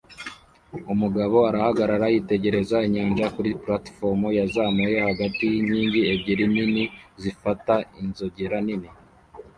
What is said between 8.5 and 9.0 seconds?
nini